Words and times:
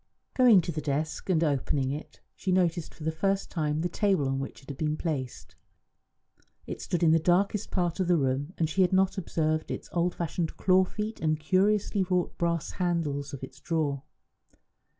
Going 0.33 0.61
to 0.61 0.71
the 0.71 0.81
desk, 0.81 1.29
and 1.29 1.43
opening 1.43 1.91
it, 1.91 2.21
she 2.35 2.51
noticed 2.51 2.91
for 2.91 3.03
the 3.03 3.11
first 3.11 3.51
time 3.51 3.81
the 3.81 3.87
table 3.87 4.27
on 4.27 4.39
which 4.39 4.63
it 4.63 4.69
had 4.69 4.77
been 4.79 4.97
placed. 4.97 5.53
It 6.65 6.81
stood 6.81 7.03
in 7.03 7.11
the 7.11 7.19
darkest 7.19 7.69
part 7.69 7.99
of 7.99 8.07
the 8.07 8.17
room, 8.17 8.51
and 8.57 8.67
she 8.67 8.81
had 8.81 8.93
not 8.93 9.19
observed 9.19 9.69
its 9.69 9.89
old 9.91 10.15
fashioned 10.15 10.57
claw 10.57 10.85
feet 10.85 11.19
and 11.21 11.35
the 11.35 11.39
curiously 11.39 12.01
wrought 12.01 12.35
brass 12.39 12.71
handles 12.71 13.31
of 13.31 13.43
its 13.43 13.59
drawer. 13.59 14.01